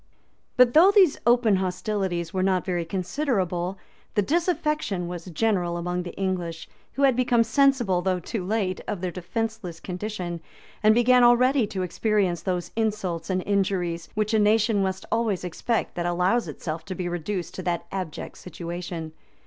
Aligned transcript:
]But 0.57 0.73
though 0.73 0.89
these 0.89 1.19
open 1.27 1.57
hostilities 1.57 2.33
were 2.33 2.41
not 2.41 2.65
very 2.65 2.85
considerable, 2.85 3.77
the 4.15 4.23
disaffection 4.23 5.07
was 5.07 5.25
general 5.25 5.77
among 5.77 6.01
the 6.01 6.15
English, 6.15 6.67
who 6.93 7.03
had 7.03 7.15
become 7.15 7.43
sensible, 7.43 8.01
though 8.01 8.19
too 8.19 8.43
late, 8.43 8.81
of 8.87 9.01
their 9.01 9.11
defenceless 9.11 9.79
condition, 9.79 10.41
and 10.81 10.95
began 10.95 11.23
already 11.23 11.67
to 11.67 11.83
experience 11.83 12.41
those 12.41 12.71
insults 12.75 13.29
and 13.29 13.43
injuries, 13.45 14.09
which 14.15 14.33
a 14.33 14.39
nation 14.39 14.81
must 14.81 15.05
always 15.11 15.43
expect 15.43 15.93
that 15.93 16.07
allows 16.07 16.47
itself 16.47 16.83
to 16.85 16.95
be 16.95 17.07
reduced 17.07 17.53
to 17.53 17.61
that 17.61 17.85
abject 17.91 18.39
situation. 18.39 19.11